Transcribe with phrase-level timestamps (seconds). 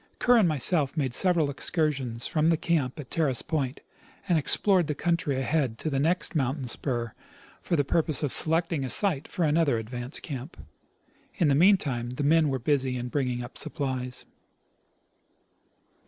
[0.17, 3.81] Kerr and myself made several excursions from the camjD at Terrace point,
[4.27, 7.13] and explored the country ahead to the next mountain spur
[7.61, 10.57] for the purpose of selecting a site for another advance camp.
[11.35, 14.25] In the meantime the men were busy in bring ing up supplies.